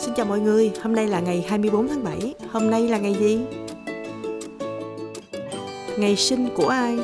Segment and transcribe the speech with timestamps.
[0.00, 2.34] Xin chào mọi người, hôm nay là ngày 24 tháng 7.
[2.52, 3.38] Hôm nay là ngày gì?
[5.98, 6.98] Ngày sinh của ai?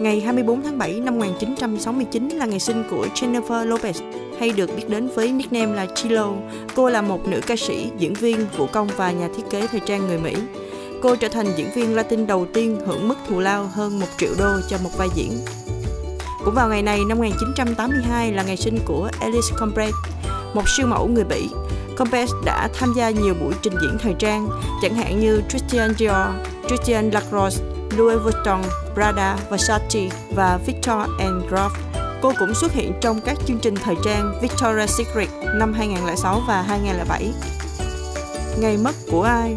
[0.00, 3.92] Ngày 24 tháng 7 năm 1969 là ngày sinh của Jennifer Lopez,
[4.38, 6.32] hay được biết đến với nickname là Chilo.
[6.74, 9.80] Cô là một nữ ca sĩ, diễn viên, vũ công và nhà thiết kế thời
[9.80, 10.34] trang người Mỹ.
[11.02, 14.30] Cô trở thành diễn viên Latin đầu tiên hưởng mức thù lao hơn 1 triệu
[14.38, 15.32] đô cho một vai diễn.
[16.44, 19.94] Cũng vào ngày này năm 1982 là ngày sinh của Alice Combret,
[20.54, 21.48] một siêu mẫu người Bỉ.
[21.96, 24.48] Combes đã tham gia nhiều buổi trình diễn thời trang,
[24.82, 26.26] chẳng hạn như Christian Dior,
[26.68, 27.62] Christian Lacroix,
[27.96, 28.62] Louis Vuitton,
[28.94, 31.70] Prada, Versace và Victor and Groff.
[32.22, 36.62] Cô cũng xuất hiện trong các chương trình thời trang Victoria's Secret năm 2006 và
[36.62, 37.32] 2007.
[38.58, 39.56] Ngày mất của ai?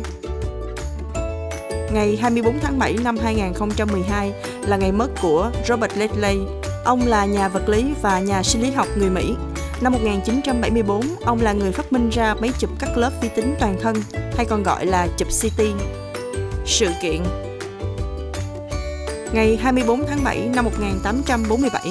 [1.94, 4.34] Ngày 24 tháng 7 năm 2012
[4.68, 6.40] là ngày mất của Robert Ledley.
[6.86, 9.36] Ông là nhà vật lý và nhà sinh lý học người Mỹ.
[9.84, 13.76] Năm 1974, ông là người phát minh ra máy chụp cắt lớp vi tính toàn
[13.82, 13.96] thân,
[14.38, 15.64] hay còn gọi là chụp CT.
[16.66, 17.24] Sự kiện
[19.34, 21.82] Ngày 24 tháng 7 năm 1847,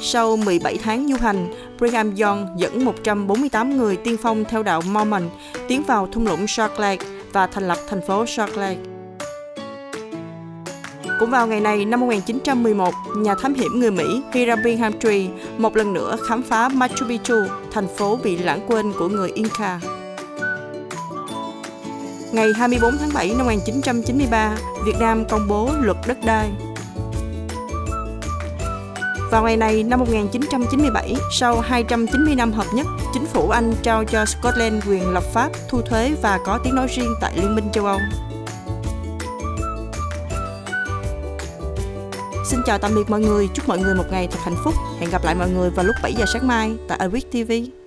[0.00, 5.28] sau 17 tháng du hành, Brigham Young dẫn 148 người tiên phong theo đạo Mormon
[5.68, 8.80] tiến vào thung lũng Salt Lake và thành lập thành phố Salt Lake.
[11.22, 15.28] Cũng vào ngày này năm 1911, nhà thám hiểm người Mỹ Hiram Hamtree
[15.58, 17.34] một lần nữa khám phá Machu Picchu,
[17.72, 19.80] thành phố bị lãng quên của người Inca.
[22.32, 24.56] Ngày 24 tháng 7 năm 1993,
[24.86, 26.50] Việt Nam công bố luật đất đai.
[29.30, 34.24] Vào ngày này năm 1997, sau 290 năm hợp nhất, chính phủ Anh trao cho
[34.24, 37.86] Scotland quyền lập pháp, thu thuế và có tiếng nói riêng tại Liên minh châu
[37.86, 37.98] Âu.
[42.44, 44.74] Xin chào tạm biệt mọi người, chúc mọi người một ngày thật hạnh phúc.
[45.00, 47.81] Hẹn gặp lại mọi người vào lúc 7 giờ sáng mai tại Awake TV.